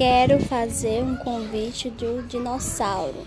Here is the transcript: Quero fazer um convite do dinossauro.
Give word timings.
Quero 0.00 0.40
fazer 0.40 1.02
um 1.02 1.14
convite 1.14 1.90
do 1.90 2.22
dinossauro. 2.22 3.22